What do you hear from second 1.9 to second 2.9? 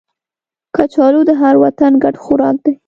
ګډ خوراک دی